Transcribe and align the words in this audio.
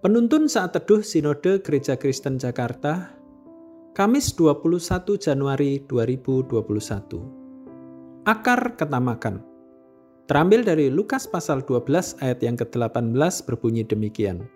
Penuntun 0.00 0.48
saat 0.48 0.72
teduh 0.72 1.04
Sinode 1.04 1.60
Gereja 1.60 1.92
Kristen 1.92 2.40
Jakarta, 2.40 3.12
Kamis 3.92 4.32
21 4.32 5.20
Januari 5.20 5.84
2021. 5.84 8.24
Akar 8.24 8.80
ketamakan. 8.80 9.44
Terambil 10.24 10.64
dari 10.64 10.88
Lukas 10.88 11.28
pasal 11.28 11.60
12 11.68 12.16
ayat 12.24 12.40
yang 12.40 12.56
ke-18 12.56 13.44
berbunyi 13.44 13.84
demikian. 13.84 14.48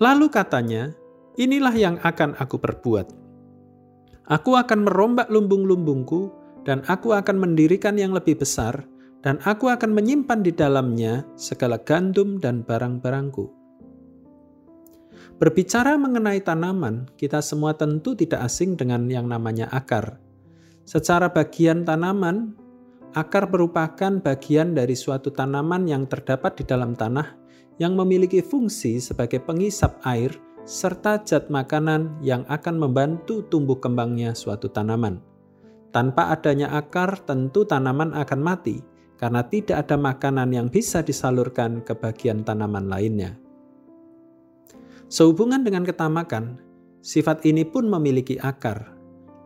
Lalu 0.00 0.32
katanya, 0.32 0.96
inilah 1.36 1.76
yang 1.76 2.00
akan 2.00 2.40
aku 2.40 2.56
perbuat. 2.56 3.12
Aku 4.24 4.56
akan 4.56 4.88
merombak 4.88 5.28
lumbung-lumbungku 5.28 6.32
dan 6.64 6.80
aku 6.88 7.12
akan 7.12 7.44
mendirikan 7.44 8.00
yang 8.00 8.16
lebih 8.16 8.40
besar 8.40 8.88
dan 9.24 9.40
aku 9.48 9.72
akan 9.72 9.96
menyimpan 9.96 10.44
di 10.44 10.52
dalamnya 10.52 11.24
segala 11.32 11.80
gandum 11.80 12.36
dan 12.36 12.60
barang-barangku. 12.60 13.48
Berbicara 15.40 15.96
mengenai 15.96 16.44
tanaman, 16.44 17.08
kita 17.16 17.40
semua 17.40 17.72
tentu 17.72 18.12
tidak 18.12 18.44
asing 18.44 18.76
dengan 18.76 19.08
yang 19.08 19.24
namanya 19.26 19.66
akar. 19.72 20.20
Secara 20.84 21.32
bagian 21.32 21.88
tanaman, 21.88 22.52
akar 23.16 23.48
merupakan 23.48 24.20
bagian 24.20 24.76
dari 24.76 24.92
suatu 24.92 25.32
tanaman 25.32 25.88
yang 25.88 26.04
terdapat 26.04 26.60
di 26.60 26.64
dalam 26.68 26.92
tanah 26.92 27.40
yang 27.80 27.96
memiliki 27.96 28.44
fungsi 28.44 29.00
sebagai 29.00 29.40
pengisap 29.42 29.98
air 30.04 30.36
serta 30.68 31.18
zat 31.24 31.48
makanan 31.48 32.20
yang 32.20 32.44
akan 32.46 32.76
membantu 32.76 33.42
tumbuh 33.48 33.80
kembangnya 33.80 34.36
suatu 34.36 34.68
tanaman. 34.68 35.18
Tanpa 35.90 36.30
adanya 36.30 36.76
akar, 36.76 37.24
tentu 37.26 37.64
tanaman 37.66 38.14
akan 38.14 38.40
mati 38.44 38.93
karena 39.24 39.40
tidak 39.48 39.88
ada 39.88 39.96
makanan 39.96 40.52
yang 40.52 40.68
bisa 40.68 41.00
disalurkan 41.00 41.80
ke 41.80 41.96
bagian 41.96 42.44
tanaman 42.44 42.92
lainnya. 42.92 43.32
Sehubungan 45.08 45.64
dengan 45.64 45.80
ketamakan, 45.80 46.60
sifat 47.00 47.40
ini 47.48 47.64
pun 47.64 47.88
memiliki 47.88 48.36
akar. 48.36 48.92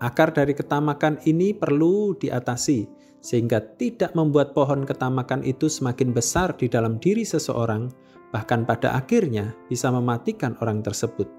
Akar 0.03 0.35
dari 0.35 0.59
ketamakan 0.59 1.23
ini 1.31 1.55
perlu 1.55 2.19
diatasi 2.19 2.91
sehingga 3.23 3.63
tidak 3.79 4.19
membuat 4.19 4.51
pohon 4.51 4.83
ketamakan 4.83 5.47
itu 5.47 5.71
semakin 5.71 6.11
besar 6.11 6.59
di 6.59 6.67
dalam 6.67 6.99
diri 6.99 7.23
seseorang, 7.23 7.87
bahkan 8.35 8.67
pada 8.67 8.99
akhirnya 8.99 9.55
bisa 9.71 9.95
mematikan 9.95 10.59
orang 10.59 10.83
tersebut. 10.83 11.31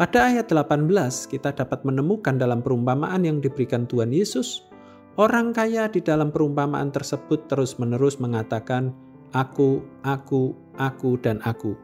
Pada 0.00 0.32
ayat 0.32 0.48
18 0.48 0.88
kita 1.28 1.52
dapat 1.52 1.84
menemukan 1.84 2.40
dalam 2.40 2.64
perumpamaan 2.64 3.20
yang 3.20 3.44
diberikan 3.44 3.84
Tuhan 3.84 4.16
Yesus 4.16 4.64
Orang 5.14 5.54
kaya 5.54 5.86
di 5.86 6.02
dalam 6.02 6.34
perumpamaan 6.34 6.90
tersebut 6.90 7.46
terus-menerus 7.46 8.18
mengatakan, 8.18 8.90
"Aku, 9.30 9.78
aku, 10.02 10.58
aku, 10.74 11.14
dan 11.22 11.38
aku." 11.46 11.78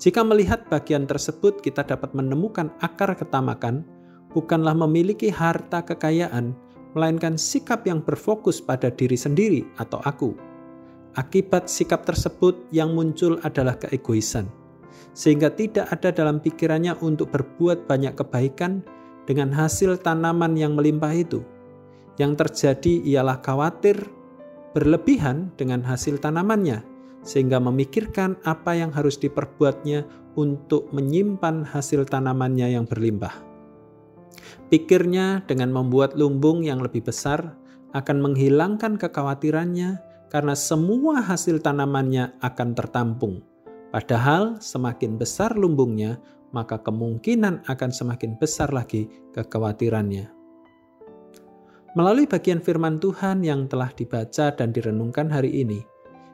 Jika 0.00 0.24
melihat 0.24 0.64
bagian 0.72 1.04
tersebut, 1.04 1.60
kita 1.60 1.84
dapat 1.84 2.16
menemukan 2.16 2.72
akar 2.80 3.12
ketamakan 3.20 3.84
bukanlah 4.32 4.72
memiliki 4.72 5.28
harta 5.28 5.84
kekayaan, 5.84 6.56
melainkan 6.96 7.36
sikap 7.36 7.84
yang 7.84 8.00
berfokus 8.00 8.64
pada 8.64 8.88
diri 8.88 9.20
sendiri 9.20 9.68
atau 9.76 10.00
"aku". 10.08 10.32
Akibat 11.20 11.68
sikap 11.68 12.08
tersebut 12.08 12.64
yang 12.72 12.96
muncul 12.96 13.36
adalah 13.44 13.76
keegoisan, 13.76 14.48
sehingga 15.12 15.52
tidak 15.52 15.92
ada 15.92 16.08
dalam 16.16 16.40
pikirannya 16.40 16.96
untuk 17.04 17.28
berbuat 17.28 17.84
banyak 17.84 18.16
kebaikan 18.16 18.80
dengan 19.28 19.52
hasil 19.52 20.00
tanaman 20.00 20.56
yang 20.56 20.72
melimpah 20.72 21.12
itu 21.12 21.44
yang 22.20 22.38
terjadi 22.38 23.02
ialah 23.02 23.42
khawatir 23.42 23.98
berlebihan 24.74 25.54
dengan 25.54 25.82
hasil 25.86 26.18
tanamannya, 26.18 26.82
sehingga 27.22 27.62
memikirkan 27.62 28.36
apa 28.42 28.74
yang 28.74 28.90
harus 28.90 29.16
diperbuatnya 29.16 30.04
untuk 30.34 30.90
menyimpan 30.90 31.62
hasil 31.62 32.10
tanamannya 32.10 32.74
yang 32.74 32.84
berlimpah. 32.84 33.32
Pikirnya 34.68 35.46
dengan 35.46 35.70
membuat 35.70 36.18
lumbung 36.18 36.66
yang 36.66 36.82
lebih 36.82 37.06
besar 37.06 37.54
akan 37.94 38.18
menghilangkan 38.18 38.98
kekhawatirannya 38.98 40.02
karena 40.34 40.58
semua 40.58 41.22
hasil 41.22 41.62
tanamannya 41.62 42.34
akan 42.42 42.74
tertampung. 42.74 43.46
Padahal 43.94 44.58
semakin 44.58 45.14
besar 45.14 45.54
lumbungnya, 45.54 46.18
maka 46.50 46.82
kemungkinan 46.82 47.62
akan 47.70 47.90
semakin 47.94 48.34
besar 48.34 48.74
lagi 48.74 49.06
kekhawatirannya. 49.30 50.43
Melalui 51.94 52.26
bagian 52.26 52.58
firman 52.58 52.98
Tuhan 52.98 53.46
yang 53.46 53.70
telah 53.70 53.86
dibaca 53.94 54.50
dan 54.50 54.74
direnungkan 54.74 55.30
hari 55.30 55.62
ini, 55.62 55.86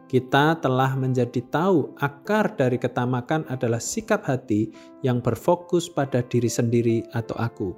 kita 0.08 0.56
telah 0.56 0.96
menjadi 0.96 1.44
tahu 1.52 1.92
akar 2.00 2.56
dari 2.56 2.80
ketamakan 2.80 3.44
adalah 3.52 3.76
sikap 3.76 4.24
hati 4.24 4.72
yang 5.04 5.20
berfokus 5.20 5.92
pada 5.92 6.24
diri 6.24 6.48
sendiri 6.48 7.04
atau 7.12 7.36
aku. 7.36 7.76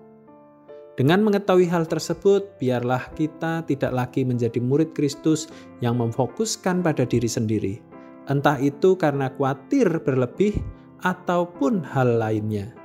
Dengan 0.94 1.26
mengetahui 1.26 1.66
hal 1.66 1.82
tersebut, 1.90 2.54
biarlah 2.62 3.10
kita 3.18 3.66
tidak 3.66 3.90
lagi 3.90 4.22
menjadi 4.22 4.62
murid 4.62 4.94
Kristus 4.94 5.50
yang 5.82 5.98
memfokuskan 5.98 6.86
pada 6.86 7.02
diri 7.02 7.26
sendiri, 7.26 7.82
entah 8.30 8.62
itu 8.62 8.94
karena 8.94 9.26
khawatir 9.34 9.90
berlebih 10.06 10.54
ataupun 11.02 11.82
hal 11.82 12.14
lainnya. 12.14 12.81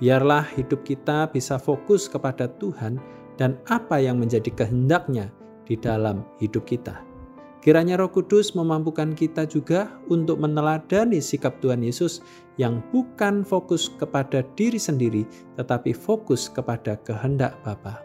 Biarlah 0.00 0.48
hidup 0.56 0.82
kita 0.82 1.28
bisa 1.28 1.60
fokus 1.60 2.08
kepada 2.08 2.48
Tuhan 2.56 2.96
dan 3.36 3.60
apa 3.68 4.00
yang 4.00 4.16
menjadi 4.16 4.48
kehendaknya 4.52 5.28
di 5.68 5.76
dalam 5.76 6.24
hidup 6.40 6.64
kita. 6.64 7.04
Kiranya 7.60 8.00
Roh 8.00 8.08
Kudus 8.08 8.56
memampukan 8.56 9.12
kita 9.12 9.44
juga 9.44 9.92
untuk 10.08 10.40
meneladani 10.40 11.20
sikap 11.20 11.60
Tuhan 11.60 11.84
Yesus 11.84 12.24
yang 12.56 12.80
bukan 12.88 13.44
fokus 13.44 13.92
kepada 14.00 14.40
diri 14.56 14.80
sendiri, 14.80 15.28
tetapi 15.60 15.92
fokus 15.92 16.48
kepada 16.48 16.96
kehendak 17.04 17.60
Bapa. 17.60 18.00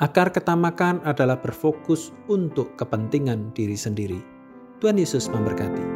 Akar 0.00 0.32
ketamakan 0.32 1.04
adalah 1.04 1.36
berfokus 1.36 2.16
untuk 2.32 2.72
kepentingan 2.80 3.52
diri 3.52 3.76
sendiri. 3.76 4.24
Tuhan 4.80 4.96
Yesus 4.96 5.28
memberkati. 5.28 5.93